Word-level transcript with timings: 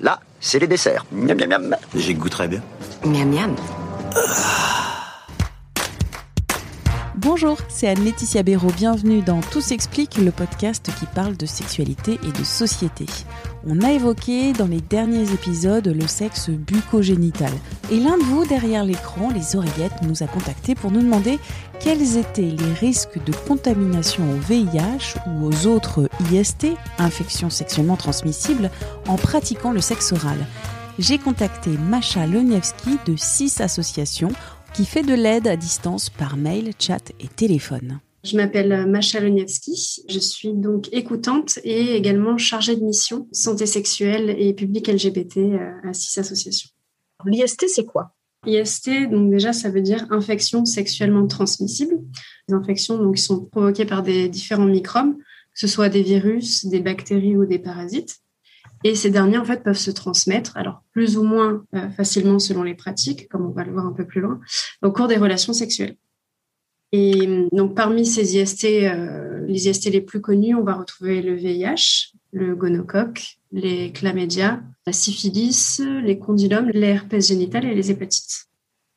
Là, 0.00 0.20
c'est 0.40 0.58
les 0.58 0.66
desserts. 0.66 1.04
Miam, 1.12 1.36
miam, 1.36 1.48
miam. 1.48 1.76
J'y 1.94 2.14
goûte 2.14 2.32
très 2.32 2.48
bien. 2.48 2.60
Miam 3.04 3.28
miam. 3.30 3.54
Bonjour, 7.20 7.58
c'est 7.68 7.88
Anne-Laetitia 7.88 8.44
Béraud. 8.44 8.70
Bienvenue 8.70 9.22
dans 9.22 9.40
Tout 9.40 9.60
s'explique, 9.60 10.18
le 10.18 10.30
podcast 10.30 10.88
qui 11.00 11.06
parle 11.06 11.36
de 11.36 11.46
sexualité 11.46 12.16
et 12.22 12.30
de 12.30 12.44
société. 12.44 13.06
On 13.66 13.82
a 13.82 13.90
évoqué 13.90 14.52
dans 14.52 14.68
les 14.68 14.80
derniers 14.80 15.32
épisodes 15.32 15.88
le 15.88 16.06
sexe 16.06 16.48
bucogénital. 16.48 17.50
Et 17.90 17.98
l'un 17.98 18.18
de 18.18 18.22
vous, 18.22 18.46
derrière 18.46 18.84
l'écran, 18.84 19.32
les 19.34 19.56
oreillettes, 19.56 20.00
nous 20.02 20.22
a 20.22 20.28
contactés 20.28 20.76
pour 20.76 20.92
nous 20.92 21.02
demander 21.02 21.40
quels 21.80 22.18
étaient 22.18 22.54
les 22.56 22.72
risques 22.74 23.18
de 23.24 23.32
contamination 23.48 24.22
au 24.30 24.36
VIH 24.36 25.18
ou 25.26 25.46
aux 25.46 25.66
autres 25.66 26.08
IST, 26.30 26.68
infections 27.00 27.50
sexuellement 27.50 27.96
transmissibles, 27.96 28.70
en 29.08 29.16
pratiquant 29.16 29.72
le 29.72 29.80
sexe 29.80 30.12
oral. 30.12 30.38
J'ai 31.00 31.18
contacté 31.18 31.70
Macha 31.70 32.26
Leniewski 32.26 32.98
de 33.06 33.16
six 33.16 33.60
associations 33.60 34.30
qui 34.78 34.84
fait 34.84 35.02
de 35.02 35.14
l'aide 35.14 35.48
à 35.48 35.56
distance 35.56 36.08
par 36.08 36.36
mail, 36.36 36.70
chat 36.78 37.10
et 37.18 37.26
téléphone. 37.26 37.98
Je 38.22 38.36
m'appelle 38.36 38.86
Macha 38.86 39.18
Leniewski. 39.18 40.04
Je 40.08 40.20
suis 40.20 40.54
donc 40.54 40.88
écoutante 40.92 41.58
et 41.64 41.96
également 41.96 42.38
chargée 42.38 42.76
de 42.76 42.84
mission 42.84 43.26
santé 43.32 43.66
sexuelle 43.66 44.30
et 44.38 44.54
public 44.54 44.86
LGBT 44.86 45.38
euh, 45.38 45.72
à 45.82 45.92
six 45.94 46.16
associations. 46.16 46.70
L'IST, 47.26 47.66
c'est 47.66 47.86
quoi? 47.86 48.14
IST, 48.46 49.10
donc 49.10 49.32
déjà, 49.32 49.52
ça 49.52 49.68
veut 49.68 49.82
dire 49.82 50.06
infection 50.10 50.64
sexuellement 50.64 51.26
transmissible. 51.26 51.98
Les 52.46 52.54
infections 52.54 52.98
donc, 52.98 53.16
qui 53.16 53.22
sont 53.22 53.46
provoquées 53.46 53.84
par 53.84 54.04
des 54.04 54.28
différents 54.28 54.66
microbes, 54.66 55.16
que 55.16 55.58
ce 55.58 55.66
soit 55.66 55.88
des 55.88 56.04
virus, 56.04 56.66
des 56.66 56.78
bactéries 56.78 57.36
ou 57.36 57.46
des 57.46 57.58
parasites. 57.58 58.18
Et 58.84 58.94
ces 58.94 59.10
derniers, 59.10 59.38
en 59.38 59.44
fait, 59.44 59.62
peuvent 59.62 59.76
se 59.76 59.90
transmettre, 59.90 60.56
alors 60.56 60.82
plus 60.92 61.18
ou 61.18 61.24
moins 61.24 61.64
euh, 61.74 61.88
facilement 61.90 62.38
selon 62.38 62.62
les 62.62 62.74
pratiques, 62.74 63.28
comme 63.28 63.46
on 63.46 63.50
va 63.50 63.64
le 63.64 63.72
voir 63.72 63.86
un 63.86 63.92
peu 63.92 64.06
plus 64.06 64.20
loin, 64.20 64.40
au 64.82 64.92
cours 64.92 65.08
des 65.08 65.16
relations 65.16 65.52
sexuelles. 65.52 65.96
Et 66.92 67.46
donc, 67.52 67.74
parmi 67.74 68.06
ces 68.06 68.36
IST, 68.36 68.64
euh, 68.64 69.44
les 69.46 69.68
IST 69.68 69.90
les 69.90 70.00
plus 70.00 70.20
connus, 70.20 70.54
on 70.54 70.62
va 70.62 70.74
retrouver 70.74 71.20
le 71.20 71.34
VIH, 71.34 72.14
le 72.32 72.54
gonocoque, 72.54 73.38
les 73.52 73.92
chlamydia, 73.92 74.62
la 74.86 74.92
syphilis, 74.92 75.80
les 76.02 76.18
condylomes, 76.18 76.70
les 76.72 76.88
herpès 76.88 77.26
génital 77.26 77.66
et 77.66 77.74
les 77.74 77.90
hépatites. 77.90 78.47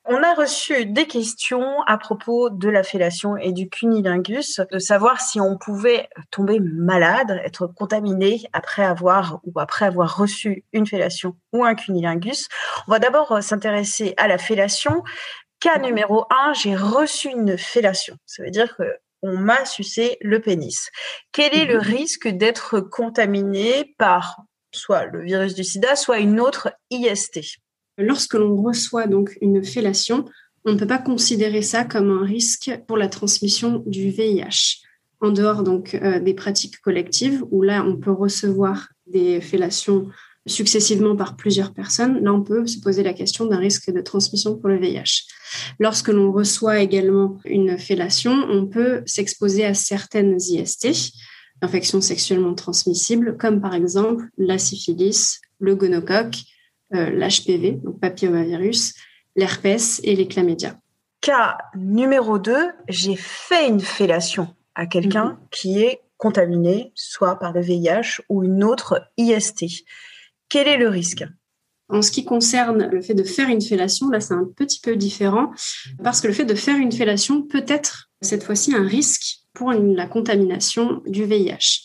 On 0.06 0.24
a 0.24 0.34
reçu 0.34 0.86
des 0.88 1.06
questions 1.06 1.82
à 1.84 1.98
propos 1.98 2.50
de 2.50 2.70
la 2.70 2.82
fellation 2.84 3.38
et 3.38 3.52
du 3.54 3.70
cunilingus, 3.70 4.60
de 4.72 4.80
savoir 4.80 5.22
si 5.22 5.40
on 5.40 5.58
pouvait 5.58 6.10
tomber 6.32 6.60
malade, 6.60 7.40
être 7.46 7.68
contaminé 7.68 8.42
après 8.52 8.84
avoir 8.84 9.40
ou 9.44 9.60
après 9.60 9.86
avoir 9.86 10.18
reçu 10.18 10.66
une 10.74 10.88
fellation 10.88 11.36
ou 11.54 11.64
un 11.64 11.76
cunilingus. 11.76 12.48
On 12.88 12.92
va 12.92 13.00
d'abord 13.00 13.44
s'intéresser 13.44 14.16
à 14.18 14.28
la 14.28 14.40
fellation. 14.40 15.04
Cas 15.60 15.78
numéro 15.78 16.26
un, 16.32 16.54
j'ai 16.54 16.76
reçu 16.76 17.30
une 17.30 17.56
fellation. 17.58 18.16
Ça 18.26 18.44
veut 18.44 18.50
dire 18.52 18.76
que 18.76 18.84
on 19.22 19.38
m'a 19.38 19.66
sucé 19.66 20.18
le 20.22 20.42
pénis. 20.42 20.90
Quel 21.32 21.54
est 21.54 21.66
le 21.66 21.76
Mhm. 21.78 21.84
risque 21.84 22.28
d'être 22.28 22.80
contaminé 22.80 23.94
par 24.00 24.38
soit 24.74 25.06
le 25.06 25.22
virus 25.24 25.54
du 25.54 25.64
sida, 25.64 25.96
soit 25.96 26.18
une 26.18 26.40
autre 26.40 26.74
IST 26.90 27.60
Lorsque 28.02 28.34
l'on 28.34 28.62
reçoit 28.62 29.08
donc 29.08 29.38
une 29.42 29.64
fellation, 29.64 30.26
on 30.66 30.74
ne 30.74 30.78
peut 30.78 30.88
pas 30.88 31.00
considérer 31.00 31.62
ça 31.62 31.84
comme 31.84 32.12
un 32.12 32.26
risque 32.26 32.72
pour 32.88 32.98
la 32.98 33.08
transmission 33.08 33.84
du 33.86 34.10
VIH. 34.10 34.82
En 35.20 35.32
dehors 35.32 35.64
donc 35.64 35.96
euh, 35.96 36.20
des 36.20 36.34
pratiques 36.34 36.80
collectives, 36.82 37.44
où 37.52 37.62
là 37.62 37.84
on 37.86 37.98
peut 37.98 38.12
recevoir 38.12 38.90
des 39.08 39.42
fellations 39.42 40.08
successivement 40.48 41.16
par 41.16 41.36
plusieurs 41.36 41.74
personnes, 41.74 42.24
là 42.24 42.34
on 42.34 42.42
peut 42.42 42.66
se 42.66 42.80
poser 42.80 43.04
la 43.04 43.14
question 43.14 43.46
d'un 43.46 43.60
risque 43.60 43.92
de 43.92 44.02
transmission 44.02 44.58
pour 44.58 44.70
le 44.70 44.80
VIH. 44.80 45.28
Lorsque 45.80 46.08
l'on 46.08 46.32
reçoit 46.32 46.80
également 46.80 47.38
une 47.46 47.78
fellation, 47.78 48.32
on 48.50 48.66
peut 48.66 49.04
s'exposer 49.06 49.66
à 49.66 49.76
certaines 49.76 50.38
IST, 50.40 51.14
infections 51.62 52.02
sexuellement 52.02 52.56
transmissibles, 52.56 53.38
comme 53.38 53.62
par 53.62 53.76
exemple 53.76 54.26
la 54.38 54.58
syphilis, 54.58 55.40
le 55.60 55.76
gonocoque, 55.76 56.38
l'HPV, 56.92 57.80
donc 57.84 58.00
papillomavirus, 58.00 58.94
l'herpès 59.36 60.02
et 60.04 60.16
les 60.16 60.28
chlamydia. 60.28 60.78
Cas 61.22 61.58
numéro 61.76 62.40
2, 62.40 62.56
j'ai 62.90 63.16
fait 63.16 63.68
une 63.68 63.80
fellation 63.80 64.54
à 64.76 64.86
quelqu'un 64.88 65.26
Mhm. 65.26 65.38
qui 65.52 65.82
est 65.84 66.02
contaminé, 66.18 66.92
soit 66.96 67.38
par 67.40 67.54
le 67.54 67.62
VIH 67.62 68.22
ou 68.30 68.44
une 68.44 68.64
autre 68.64 69.08
IST. 69.18 69.86
Quel 70.50 70.68
est 70.68 70.78
le 70.78 70.90
risque? 70.90 71.24
En 71.90 72.02
ce 72.02 72.12
qui 72.12 72.24
concerne 72.24 72.88
le 72.90 73.02
fait 73.02 73.14
de 73.14 73.24
faire 73.24 73.50
une 73.50 73.62
fellation, 73.62 74.10
là 74.10 74.20
c'est 74.22 74.34
un 74.34 74.46
petit 74.56 74.80
peu 74.80 74.96
différent 74.96 75.52
parce 76.04 76.22
que 76.22 76.28
le 76.28 76.34
fait 76.34 76.46
de 76.46 76.56
faire 76.56 76.78
une 76.78 76.92
fellation 76.92 77.42
peut 77.42 77.66
être 77.68 78.10
cette 78.22 78.44
fois-ci 78.44 78.74
un 78.74 78.86
risque 78.88 79.40
pour 79.54 79.72
une- 79.72 79.96
la 79.96 80.08
contamination 80.08 81.02
du 81.06 81.26
VIH. 81.26 81.82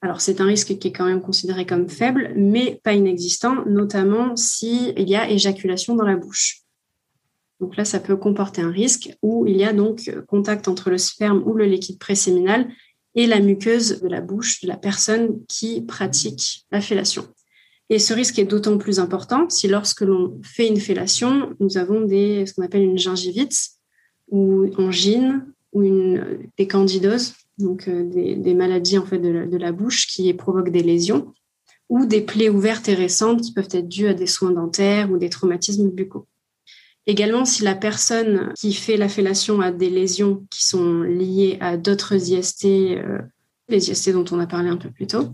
Alors 0.00 0.20
c'est 0.20 0.40
un 0.40 0.46
risque 0.46 0.78
qui 0.78 0.88
est 0.88 0.92
quand 0.92 1.06
même 1.06 1.20
considéré 1.20 1.66
comme 1.66 1.88
faible, 1.88 2.32
mais 2.36 2.80
pas 2.82 2.92
inexistant, 2.92 3.64
notamment 3.66 4.36
s'il 4.36 5.08
y 5.08 5.16
a 5.16 5.28
éjaculation 5.28 5.96
dans 5.96 6.04
la 6.04 6.16
bouche. 6.16 6.62
Donc 7.60 7.76
là, 7.76 7.84
ça 7.84 7.98
peut 7.98 8.16
comporter 8.16 8.62
un 8.62 8.70
risque 8.70 9.16
où 9.22 9.46
il 9.46 9.56
y 9.56 9.64
a 9.64 9.72
donc 9.72 10.10
contact 10.28 10.68
entre 10.68 10.90
le 10.90 10.98
sperme 10.98 11.42
ou 11.44 11.54
le 11.54 11.64
liquide 11.64 11.98
préséminal 11.98 12.68
et 13.16 13.26
la 13.26 13.40
muqueuse 13.40 14.00
de 14.00 14.08
la 14.08 14.20
bouche 14.20 14.60
de 14.60 14.68
la 14.68 14.76
personne 14.76 15.44
qui 15.48 15.80
pratique 15.80 16.64
la 16.70 16.80
fellation. 16.80 17.26
Et 17.90 17.98
ce 17.98 18.14
risque 18.14 18.38
est 18.38 18.44
d'autant 18.44 18.78
plus 18.78 19.00
important 19.00 19.48
si 19.48 19.66
lorsque 19.66 20.02
l'on 20.02 20.40
fait 20.44 20.68
une 20.68 20.78
fellation, 20.78 21.54
nous 21.58 21.78
avons 21.78 22.06
ce 22.06 22.52
qu'on 22.52 22.62
appelle 22.62 22.82
une 22.82 22.98
gingivite 22.98 23.70
ou 24.30 24.70
angine 24.76 25.46
ou 25.72 25.82
des 26.56 26.68
candidoses, 26.68 27.34
donc 27.58 27.88
euh, 27.88 28.04
des, 28.04 28.54
maladies 28.54 28.98
en 28.98 29.04
fait 29.04 29.18
de 29.18 29.56
la, 29.56 29.72
bouche 29.72 30.06
qui 30.06 30.32
provoquent 30.34 30.70
des 30.70 30.82
lésions 30.82 31.32
ou 31.88 32.06
des 32.06 32.20
plaies 32.20 32.48
ouvertes 32.48 32.88
et 32.88 32.94
récentes 32.94 33.42
qui 33.42 33.52
peuvent 33.52 33.68
être 33.72 33.88
dues 33.88 34.08
à 34.08 34.14
des 34.14 34.26
soins 34.26 34.50
dentaires 34.50 35.10
ou 35.10 35.18
des 35.18 35.30
traumatismes 35.30 35.90
buccaux. 35.90 36.26
Également, 37.06 37.46
si 37.46 37.62
la 37.62 37.74
personne 37.74 38.52
qui 38.58 38.74
fait 38.74 38.98
la 38.98 39.08
fellation 39.08 39.60
a 39.62 39.72
des 39.72 39.88
lésions 39.88 40.46
qui 40.50 40.66
sont 40.66 41.02
liées 41.02 41.56
à 41.60 41.78
d'autres 41.78 42.14
IST, 42.30 42.66
euh, 42.66 43.18
les 43.68 43.90
IST 43.90 44.12
dont 44.12 44.26
on 44.30 44.38
a 44.38 44.46
parlé 44.46 44.68
un 44.68 44.76
peu 44.76 44.90
plus 44.90 45.06
tôt, 45.06 45.30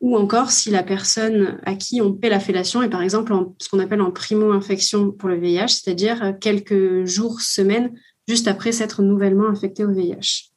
ou 0.00 0.16
encore 0.16 0.50
si 0.50 0.70
la 0.70 0.82
personne 0.82 1.60
à 1.66 1.74
qui 1.74 2.00
on 2.00 2.16
fait 2.18 2.30
la 2.30 2.40
fellation 2.40 2.82
est 2.82 2.88
par 2.88 3.02
exemple 3.02 3.34
ce 3.58 3.68
qu'on 3.68 3.80
appelle 3.80 4.00
en 4.00 4.10
primo-infection 4.10 5.10
pour 5.10 5.28
le 5.28 5.38
VIH, 5.38 5.68
c'est-à-dire 5.68 6.34
quelques 6.40 7.04
jours, 7.04 7.40
semaines, 7.42 7.92
juste 8.26 8.48
après 8.48 8.72
s'être 8.72 9.02
nouvellement 9.02 9.48
infecté 9.48 9.84
au 9.84 9.92
VIH. 9.92 10.48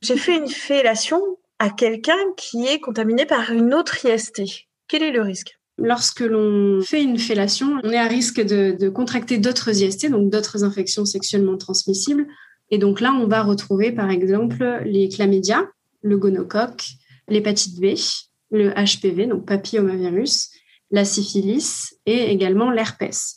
J'ai 0.00 0.16
fait 0.16 0.36
une 0.36 0.48
fellation 0.48 1.20
à 1.58 1.70
quelqu'un 1.70 2.18
qui 2.36 2.66
est 2.66 2.80
contaminé 2.80 3.26
par 3.26 3.50
une 3.50 3.74
autre 3.74 4.04
IST. 4.04 4.42
Quel 4.86 5.02
est 5.02 5.10
le 5.10 5.22
risque? 5.22 5.58
Lorsque 5.76 6.20
l'on 6.20 6.80
fait 6.82 7.02
une 7.02 7.18
fellation, 7.18 7.78
on 7.82 7.90
est 7.90 7.98
à 7.98 8.06
risque 8.06 8.40
de, 8.40 8.88
contracter 8.88 9.38
d'autres 9.38 9.82
IST, 9.82 10.10
donc 10.10 10.30
d'autres 10.30 10.64
infections 10.64 11.04
sexuellement 11.04 11.56
transmissibles. 11.56 12.26
Et 12.70 12.78
donc 12.78 13.00
là, 13.00 13.12
on 13.12 13.26
va 13.26 13.42
retrouver 13.42 13.92
par 13.92 14.10
exemple 14.10 14.82
les 14.84 15.08
chlamydia, 15.08 15.68
le 16.02 16.18
gonocoque, 16.18 16.84
l'hépatite 17.28 17.80
B, 17.80 17.94
le 18.50 18.70
HPV, 18.70 19.26
donc 19.26 19.46
papillomavirus, 19.46 20.50
la 20.90 21.04
syphilis 21.04 21.94
et 22.06 22.30
également 22.30 22.70
l'herpès. 22.70 23.36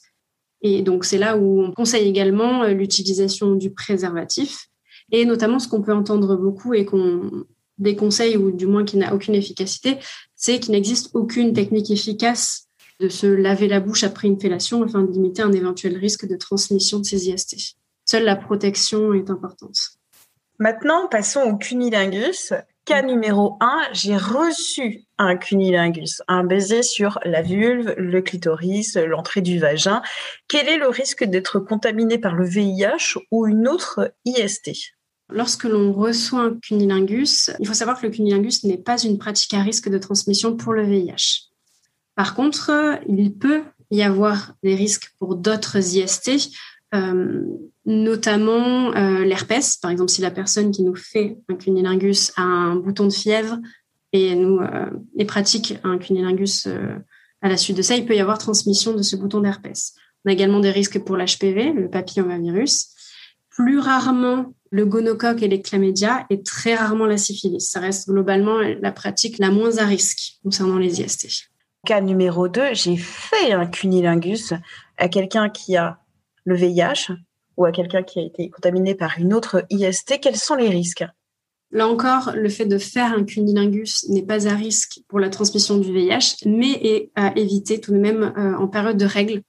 Et 0.61 0.81
donc 0.81 1.05
c'est 1.05 1.17
là 1.17 1.37
où 1.37 1.61
on 1.61 1.71
conseille 1.71 2.07
également 2.07 2.63
euh, 2.63 2.73
l'utilisation 2.73 3.55
du 3.55 3.71
préservatif 3.71 4.70
et 5.11 5.25
notamment 5.25 5.59
ce 5.59 5.67
qu'on 5.67 5.81
peut 5.81 5.93
entendre 5.93 6.35
beaucoup 6.35 6.73
et 6.73 6.85
qu'on 6.85 7.45
déconseille 7.77 8.37
ou 8.37 8.51
du 8.51 8.67
moins 8.67 8.85
qui 8.85 8.97
n'a 8.97 9.13
aucune 9.13 9.35
efficacité, 9.35 9.97
c'est 10.35 10.59
qu'il 10.59 10.71
n'existe 10.71 11.11
aucune 11.13 11.53
technique 11.53 11.91
efficace 11.91 12.67
de 12.99 13.09
se 13.09 13.25
laver 13.25 13.67
la 13.67 13.79
bouche 13.79 14.03
après 14.03 14.27
une 14.27 14.39
fellation 14.39 14.83
afin 14.83 15.01
de 15.01 15.11
limiter 15.11 15.41
un 15.41 15.51
éventuel 15.51 15.97
risque 15.97 16.27
de 16.27 16.35
transmission 16.35 16.99
de 16.99 17.05
ces 17.05 17.29
IST. 17.29 17.75
Seule 18.05 18.23
la 18.23 18.35
protection 18.35 19.13
est 19.13 19.29
importante. 19.29 19.77
Maintenant, 20.59 21.07
passons 21.07 21.41
au 21.41 21.57
cunilingus. 21.57 22.53
Cas 22.85 23.01
numéro 23.03 23.57
1, 23.59 23.89
j'ai 23.93 24.17
reçu 24.17 25.05
un 25.17 25.35
cunilingus, 25.37 26.21
un 26.27 26.43
baiser 26.43 26.83
sur 26.83 27.19
la 27.25 27.41
vulve, 27.41 27.93
le 27.97 28.21
clitoris, 28.21 28.95
l'entrée 28.95 29.41
du 29.41 29.59
vagin. 29.59 30.01
Quel 30.47 30.67
est 30.67 30.77
le 30.77 30.87
risque 30.87 31.23
d'être 31.23 31.59
contaminé 31.59 32.17
par 32.17 32.35
le 32.35 32.45
VIH 32.45 33.17
ou 33.31 33.47
une 33.47 33.67
autre 33.67 34.13
IST 34.25 34.93
Lorsque 35.31 35.63
l'on 35.63 35.93
reçoit 35.93 36.41
un 36.41 36.55
cunilingus, 36.55 37.51
il 37.59 37.67
faut 37.67 37.73
savoir 37.73 37.99
que 37.99 38.05
le 38.05 38.11
cunilingus 38.11 38.63
n'est 38.63 38.77
pas 38.77 39.01
une 39.01 39.17
pratique 39.17 39.53
à 39.53 39.61
risque 39.61 39.89
de 39.89 39.97
transmission 39.97 40.55
pour 40.55 40.73
le 40.73 40.83
VIH. 40.83 41.49
Par 42.15 42.35
contre, 42.35 42.99
il 43.07 43.33
peut 43.33 43.63
y 43.89 44.01
avoir 44.01 44.53
des 44.63 44.75
risques 44.75 45.11
pour 45.19 45.35
d'autres 45.35 45.77
IST, 45.95 46.51
euh, 46.93 47.43
notamment 47.85 48.93
euh, 48.95 49.23
l'herpès. 49.23 49.77
Par 49.77 49.91
exemple, 49.91 50.11
si 50.11 50.21
la 50.21 50.31
personne 50.31 50.71
qui 50.71 50.83
nous 50.83 50.95
fait 50.95 51.37
un 51.49 51.55
cunilingus 51.55 52.31
a 52.35 52.41
un 52.41 52.75
bouton 52.75 53.05
de 53.05 53.13
fièvre 53.13 53.59
et 54.13 54.35
nous 54.35 54.59
euh, 54.59 54.89
et 55.17 55.25
pratique 55.25 55.75
un 55.83 55.97
cunilingus 55.97 56.67
à 57.41 57.49
la 57.49 57.57
suite 57.57 57.77
de 57.77 57.81
ça, 57.81 57.95
il 57.95 58.05
peut 58.05 58.15
y 58.15 58.19
avoir 58.19 58.37
transmission 58.37 58.93
de 58.93 59.01
ce 59.01 59.15
bouton 59.15 59.41
d'herpès. 59.41 59.93
On 60.25 60.29
a 60.29 60.33
également 60.33 60.59
des 60.59 60.71
risques 60.71 60.99
pour 60.99 61.17
l'HPV, 61.17 61.73
le 61.73 61.89
papillomavirus. 61.89 62.89
Plus 63.49 63.79
rarement 63.79 64.53
le 64.71 64.85
gonocoque 64.85 65.43
et 65.43 65.47
les 65.47 65.61
chlamydia 65.61 66.25
et 66.29 66.41
très 66.41 66.75
rarement 66.75 67.05
la 67.05 67.17
syphilis. 67.17 67.69
Ça 67.69 67.79
reste 67.79 68.09
globalement 68.09 68.59
la 68.59 68.91
pratique 68.91 69.37
la 69.37 69.51
moins 69.51 69.77
à 69.77 69.85
risque 69.85 70.39
concernant 70.43 70.77
les 70.77 71.01
IST. 71.01 71.49
Cas 71.85 72.01
numéro 72.01 72.47
2, 72.47 72.73
j'ai 72.73 72.95
fait 72.95 73.51
un 73.51 73.65
cunilingus 73.65 74.53
à 74.97 75.09
quelqu'un 75.09 75.49
qui 75.49 75.75
a 75.75 75.99
le 76.45 76.55
VIH 76.55 77.11
ou 77.57 77.65
à 77.65 77.71
quelqu'un 77.71 78.01
qui 78.01 78.19
a 78.19 78.23
été 78.23 78.49
contaminé 78.49 78.95
par 78.95 79.19
une 79.19 79.33
autre 79.33 79.65
IST. 79.69 80.19
Quels 80.21 80.37
sont 80.37 80.55
les 80.55 80.69
risques? 80.69 81.03
Là 81.71 81.87
encore, 81.87 82.31
le 82.35 82.49
fait 82.49 82.65
de 82.65 82.77
faire 82.77 83.13
un 83.13 83.23
cunilingus 83.23 84.07
n'est 84.09 84.25
pas 84.25 84.47
à 84.47 84.55
risque 84.55 85.01
pour 85.07 85.19
la 85.19 85.29
transmission 85.29 85.77
du 85.77 85.91
VIH, 85.91 86.45
mais 86.45 86.71
est 86.71 87.11
à 87.15 87.37
éviter 87.37 87.79
tout 87.79 87.91
de 87.91 87.97
même 87.97 88.33
euh, 88.37 88.57
en 88.57 88.67
période 88.67 88.97
de 88.97 89.05
règles 89.05 89.41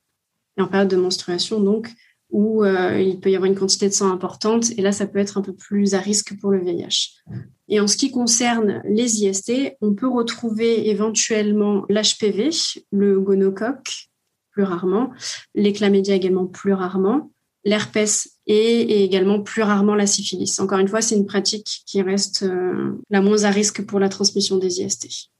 et 0.57 0.63
en 0.63 0.69
période 0.69 0.89
de 0.89 0.97
menstruation, 0.97 1.61
donc 1.61 1.91
où 2.33 2.65
euh, 2.65 2.99
il 2.99 3.21
peut 3.21 3.31
y 3.31 3.37
avoir 3.37 3.51
une 3.51 3.59
quantité 3.59 3.89
de 3.89 3.93
sang 3.93 4.11
importante, 4.11 4.71
et 4.77 4.83
là, 4.83 4.91
ça 4.91 5.07
peut 5.07 5.19
être 5.19 5.37
un 5.39 5.43
peu 5.43 5.53
plus 5.53 5.95
à 5.95 6.01
risque 6.01 6.35
pour 6.41 6.51
le 6.51 6.65
VIH. 6.65 7.21
Et 7.69 7.79
en 7.79 7.87
ce 7.87 7.97
qui 7.97 8.11
concerne 8.11 8.83
les 8.87 9.23
IST, 9.23 9.77
on 9.83 9.95
peut 9.95 10.09
retrouver 10.09 10.89
éventuellement 10.89 11.85
l'HPV, 11.91 12.51
le 12.91 13.21
gonocoque, 13.21 14.09
plus 14.51 14.65
rarement, 14.65 15.11
les 15.55 15.73
chlamydia 15.73 16.15
également 16.15 16.47
plus 16.47 16.73
rarement, 16.73 17.31
l'herpès 17.65 18.31
et, 18.47 19.05
également 19.05 19.41
plus 19.41 19.63
rarement 19.63 19.95
la 19.95 20.07
syphilis. 20.07 20.59
Encore 20.59 20.79
une 20.79 20.89
fois, 20.89 21.03
c'est 21.03 21.17
une 21.17 21.27
pratique 21.27 21.83
qui 21.87 22.01
reste 22.03 22.45
euh, 22.45 22.99
la 23.11 23.21
moins 23.21 23.45
à 23.45 23.51
risque 23.51 23.85
pour 23.85 24.01
la 24.01 24.09
transmission 24.09 24.57
des 24.57 24.81
IST. 24.81 25.31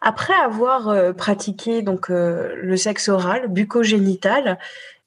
Après 0.00 0.34
avoir 0.34 0.88
euh, 0.88 1.12
pratiqué 1.12 1.82
donc 1.82 2.08
le 2.08 2.76
sexe 2.76 3.08
oral, 3.08 3.48
bucogénital, 3.48 4.58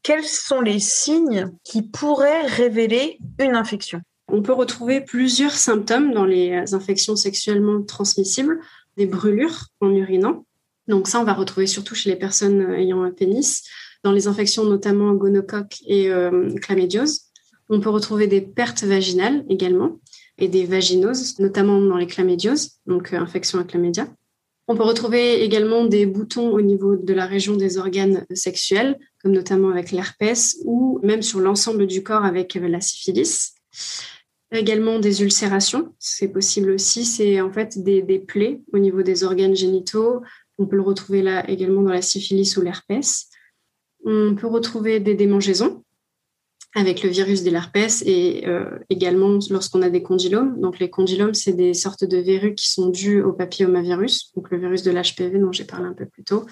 quels 0.09 0.23
sont 0.23 0.61
les 0.61 0.79
signes 0.79 1.51
qui 1.63 1.83
pourraient 1.83 2.47
révéler 2.47 3.19
une 3.37 3.53
infection? 3.53 4.01
On 4.27 4.41
peut 4.41 4.53
retrouver 4.53 5.01
plusieurs 5.01 5.51
symptômes 5.51 6.13
dans 6.15 6.25
les 6.25 6.73
infections 6.73 7.15
sexuellement 7.15 7.83
transmissibles, 7.83 8.59
des 8.97 9.05
brûlures 9.05 9.67
en 9.81 9.91
urinant. 9.91 10.47
Donc 10.87 11.07
ça, 11.07 11.21
on 11.21 11.25
va 11.25 11.33
retrouver 11.33 11.67
surtout 11.67 11.93
chez 11.93 12.09
les 12.09 12.15
personnes 12.15 12.73
ayant 12.73 13.03
un 13.03 13.11
pénis, 13.11 13.61
dans 14.03 14.11
les 14.11 14.27
infections 14.27 14.63
notamment 14.63 15.13
gonocoque 15.13 15.77
et 15.85 16.09
euh. 16.09 16.55
On 17.69 17.79
peut 17.79 17.91
retrouver 17.91 18.25
des 18.25 18.41
pertes 18.41 18.81
vaginales 18.81 19.45
également 19.47 19.99
et 20.39 20.47
des 20.47 20.65
vaginoses, 20.65 21.37
notamment 21.37 21.79
dans 21.79 21.97
les 21.97 22.07
chlamydioses, 22.07 22.79
donc 22.87 23.13
euh, 23.13 23.19
infection 23.19 23.59
à 23.59 23.63
chlamydia. 23.63 24.07
On 24.71 24.75
peut 24.75 24.83
retrouver 24.83 25.43
également 25.43 25.85
des 25.85 26.05
boutons 26.05 26.51
au 26.51 26.61
niveau 26.61 26.95
de 26.95 27.13
la 27.15 27.25
région 27.25 27.55
des 27.55 27.79
organes 27.79 28.27
sexuels, 28.35 28.99
comme 29.19 29.31
notamment 29.31 29.69
avec 29.69 29.91
l'herpès 29.91 30.59
ou 30.63 30.99
même 31.01 31.23
sur 31.23 31.39
l'ensemble 31.39 31.87
du 31.87 32.03
corps 32.03 32.23
avec 32.23 32.53
la 32.53 32.79
syphilis. 32.79 33.55
Également 34.51 34.99
des 34.99 35.23
ulcérations, 35.23 35.95
c'est 35.97 36.27
possible 36.27 36.69
aussi. 36.69 37.03
C'est 37.03 37.41
en 37.41 37.51
fait 37.51 37.79
des, 37.81 38.19
plaies 38.19 38.61
au 38.71 38.77
niveau 38.77 39.01
des 39.01 39.23
organes 39.23 39.55
génitaux. 39.55 40.21
On 40.59 40.67
peut 40.67 40.75
le 40.75 40.83
retrouver 40.83 41.23
là 41.23 41.49
également 41.49 41.81
dans 41.81 41.91
la 41.91 42.03
syphilis 42.03 42.55
ou 42.55 42.61
l'herpès. 42.61 43.27
On 44.05 44.35
peut 44.35 44.45
retrouver 44.45 44.99
des 44.99 45.15
démangeaisons, 45.15 45.83
avec 46.75 47.01
le 47.01 47.09
virus 47.09 47.43
de 47.43 47.49
l'herpès 47.49 48.03
et 48.05 48.43
euh, 48.47 48.69
également 48.89 49.39
lorsqu'on 49.49 49.81
a 49.81 49.89
des 49.89 50.03
condylomes. 50.03 50.59
Donc 50.59 50.79
les 50.79 50.89
condylomes, 50.89 51.33
c'est 51.33 51.53
des 51.53 51.73
sortes 51.73 52.03
de 52.03 52.17
verrues 52.17 52.53
qui 52.53 52.69
sont 52.69 52.89
dues 52.89 53.21
au 53.21 53.33
papillomavirus, 53.33 54.31
donc 54.35 54.51
le 54.51 54.59
virus 54.59 54.83
de 54.83 54.91
l'HPV 54.91 55.39
dont 55.39 55.51
j'ai 55.51 55.63
parlé 55.63 55.87
un 55.87 55.93
peu 55.93 56.05
plus 56.05 56.23
tôt. 56.23 56.45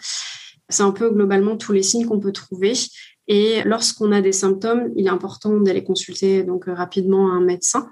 C'est 0.70 0.84
un 0.84 0.92
peu 0.92 1.12
globalement 1.12 1.56
tous 1.56 1.72
les 1.72 1.84
signes 1.84 2.06
qu'on 2.06 2.20
peut 2.20 2.34
trouver. 2.34 2.74
Et 3.28 3.62
lorsqu'on 3.64 4.12
a 4.12 4.22
des 4.22 4.32
symptômes, 4.32 4.92
il 4.96 5.06
est 5.06 5.10
important 5.10 5.60
d'aller 5.60 5.84
consulter 5.84 6.44
donc 6.44 6.66
rapidement 6.66 7.32
un 7.32 7.42
médecin 7.42 7.90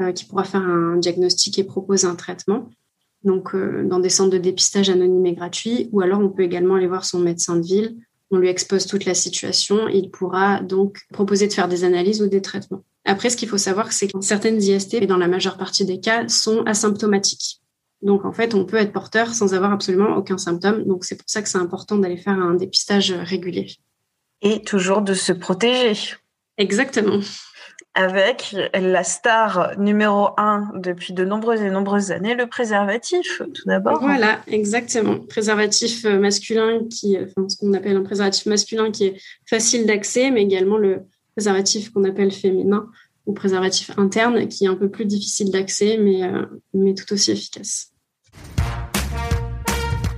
euh, 0.00 0.12
qui 0.12 0.24
pourra 0.24 0.44
faire 0.44 0.62
un 0.62 0.96
diagnostic 0.96 1.58
et 1.58 1.64
proposer 1.64 2.06
un 2.06 2.14
traitement. 2.14 2.70
Donc 3.24 3.54
euh, 3.54 3.82
dans 3.84 3.98
des 3.98 4.10
centres 4.10 4.30
de 4.30 4.38
dépistage 4.38 4.90
anonymes 4.90 5.26
et 5.26 5.34
gratuits, 5.34 5.88
ou 5.92 6.00
alors 6.02 6.20
on 6.20 6.28
peut 6.28 6.42
également 6.42 6.76
aller 6.76 6.86
voir 6.86 7.04
son 7.04 7.18
médecin 7.18 7.56
de 7.56 7.66
ville 7.66 7.96
on 8.34 8.38
lui 8.38 8.48
expose 8.48 8.86
toute 8.86 9.04
la 9.04 9.14
situation, 9.14 9.88
il 9.88 10.10
pourra 10.10 10.60
donc 10.60 11.00
proposer 11.12 11.46
de 11.46 11.52
faire 11.52 11.68
des 11.68 11.84
analyses 11.84 12.20
ou 12.20 12.28
des 12.28 12.42
traitements. 12.42 12.84
Après, 13.04 13.30
ce 13.30 13.36
qu'il 13.36 13.48
faut 13.48 13.58
savoir, 13.58 13.92
c'est 13.92 14.08
que 14.08 14.20
certaines 14.20 14.62
IST, 14.62 14.94
et 14.94 15.06
dans 15.06 15.18
la 15.18 15.28
majeure 15.28 15.56
partie 15.56 15.84
des 15.84 16.00
cas, 16.00 16.26
sont 16.28 16.62
asymptomatiques. 16.64 17.60
Donc, 18.02 18.24
en 18.24 18.32
fait, 18.32 18.54
on 18.54 18.64
peut 18.64 18.76
être 18.76 18.92
porteur 18.92 19.34
sans 19.34 19.54
avoir 19.54 19.72
absolument 19.72 20.16
aucun 20.16 20.38
symptôme. 20.38 20.84
Donc, 20.84 21.04
c'est 21.04 21.16
pour 21.16 21.28
ça 21.28 21.42
que 21.42 21.48
c'est 21.48 21.58
important 21.58 21.96
d'aller 21.96 22.16
faire 22.16 22.38
un 22.38 22.54
dépistage 22.54 23.12
régulier. 23.12 23.76
Et 24.42 24.62
toujours 24.62 25.02
de 25.02 25.14
se 25.14 25.32
protéger. 25.32 26.14
Exactement 26.58 27.20
avec 27.94 28.56
la 28.74 29.04
star 29.04 29.78
numéro 29.78 30.28
un 30.36 30.70
depuis 30.74 31.12
de 31.12 31.24
nombreuses 31.24 31.62
et 31.62 31.70
nombreuses 31.70 32.10
années, 32.10 32.34
le 32.34 32.46
préservatif, 32.46 33.42
tout 33.54 33.62
d'abord. 33.66 34.00
Voilà, 34.00 34.40
exactement. 34.48 35.20
Préservatif 35.20 36.04
euh, 36.04 36.18
masculin, 36.18 36.80
qui, 36.90 37.16
enfin, 37.16 37.48
ce 37.48 37.56
qu'on 37.56 37.72
appelle 37.72 37.96
un 37.96 38.02
préservatif 38.02 38.46
masculin 38.46 38.90
qui 38.90 39.06
est 39.06 39.20
facile 39.48 39.86
d'accès, 39.86 40.30
mais 40.30 40.42
également 40.42 40.76
le 40.76 41.02
préservatif 41.36 41.92
qu'on 41.92 42.04
appelle 42.04 42.32
féminin 42.32 42.86
ou 43.26 43.32
préservatif 43.32 43.90
interne, 43.96 44.48
qui 44.48 44.64
est 44.64 44.68
un 44.68 44.76
peu 44.76 44.90
plus 44.90 45.06
difficile 45.06 45.50
d'accès, 45.50 45.96
mais, 45.96 46.24
euh, 46.24 46.46
mais 46.74 46.94
tout 46.94 47.12
aussi 47.12 47.30
efficace. 47.30 47.92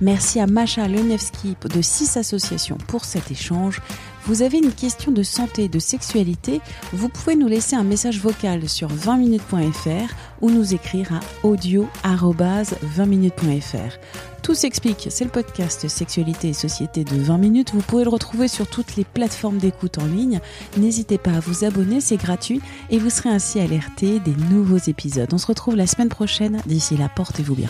Merci 0.01 0.39
à 0.39 0.47
Macha 0.47 0.87
Lenevski 0.87 1.55
de 1.73 1.81
six 1.81 2.17
associations 2.17 2.77
pour 2.87 3.05
cet 3.05 3.31
échange. 3.31 3.81
Vous 4.25 4.41
avez 4.41 4.57
une 4.57 4.73
question 4.73 5.11
de 5.11 5.21
santé 5.23 5.69
de 5.69 5.79
sexualité, 5.79 6.59
vous 6.91 7.07
pouvez 7.07 7.37
nous 7.37 7.47
laisser 7.47 7.77
un 7.77 7.83
message 7.83 8.19
vocal 8.19 8.67
sur 8.67 8.89
20minutes.fr 8.89 10.13
ou 10.41 10.51
nous 10.51 10.73
écrire 10.73 11.13
à 11.13 11.21
audio-20minutes.fr. 11.47 13.97
Tout 14.43 14.53
s'explique, 14.53 15.07
c'est 15.09 15.23
le 15.23 15.29
podcast 15.29 15.87
Sexualité 15.87 16.49
et 16.49 16.53
Société 16.53 17.03
de 17.03 17.15
20 17.15 17.37
minutes. 17.37 17.73
Vous 17.73 17.81
pouvez 17.81 18.03
le 18.03 18.09
retrouver 18.09 18.47
sur 18.47 18.67
toutes 18.67 18.97
les 18.97 19.05
plateformes 19.05 19.57
d'écoute 19.57 19.97
en 19.97 20.05
ligne. 20.05 20.39
N'hésitez 20.77 21.17
pas 21.17 21.31
à 21.31 21.39
vous 21.39 21.63
abonner, 21.63 22.01
c'est 22.01 22.17
gratuit 22.17 22.61
et 22.89 22.99
vous 22.99 23.09
serez 23.09 23.29
ainsi 23.29 23.59
alerté 23.59 24.19
des 24.19 24.35
nouveaux 24.51 24.77
épisodes. 24.77 25.33
On 25.33 25.37
se 25.37 25.47
retrouve 25.47 25.75
la 25.75 25.87
semaine 25.87 26.09
prochaine. 26.09 26.61
D'ici 26.65 26.97
là, 26.97 27.09
portez-vous 27.13 27.55
bien. 27.55 27.69